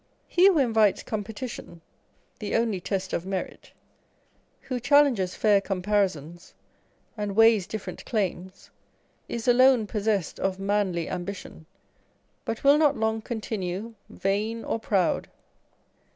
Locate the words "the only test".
2.39-3.13